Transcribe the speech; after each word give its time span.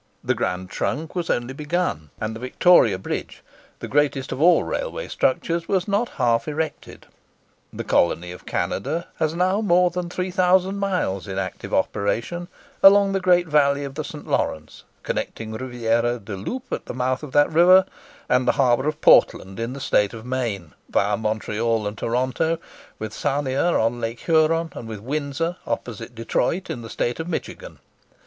The 0.23 0.33
Grand 0.33 0.67
Trunk 0.71 1.13
was 1.13 1.29
only 1.29 1.53
begun, 1.53 2.09
and 2.19 2.35
the 2.35 2.39
Victoria 2.39 2.97
Bridge—the 2.97 3.87
greatest 3.87 4.31
of 4.31 4.41
all 4.41 4.63
railway 4.63 5.07
structures—was 5.07 5.87
not 5.87 6.09
half 6.17 6.47
erected. 6.47 7.05
The 7.71 7.83
Colony 7.83 8.31
of 8.31 8.47
Canada 8.47 9.09
has 9.17 9.35
now 9.35 9.61
more 9.61 9.91
than 9.91 10.09
3000 10.09 10.75
miles 10.79 11.27
in 11.27 11.37
active 11.37 11.71
operation 11.71 12.47
along 12.81 13.11
the 13.11 13.19
great 13.19 13.45
valley 13.45 13.83
of 13.83 13.93
the 13.93 14.03
St. 14.03 14.25
Lawrence, 14.27 14.85
connecting 15.03 15.51
Rivière 15.55 16.25
du 16.25 16.35
Loup 16.35 16.63
at 16.71 16.87
the 16.87 16.95
mouth 16.95 17.21
of 17.21 17.31
that 17.33 17.51
river, 17.51 17.85
and 18.27 18.47
the 18.47 18.53
harbour 18.53 18.87
of 18.87 19.01
Portland 19.01 19.59
in 19.59 19.73
the 19.73 19.79
State 19.79 20.15
of 20.15 20.25
Maine, 20.25 20.73
viâ 20.91 21.19
Montreal 21.21 21.85
and 21.85 21.95
Toronto, 21.95 22.57
with 22.97 23.13
Sarnia 23.13 23.73
on 23.79 24.01
Lake 24.01 24.21
Huron, 24.21 24.71
and 24.73 24.87
with 24.87 24.99
Windsor, 24.99 25.57
opposite 25.67 26.15
Detroit 26.15 26.71
in 26.71 26.81
the 26.81 26.89
State 26.89 27.19
of 27.19 27.27
Michigan. 27.27 27.77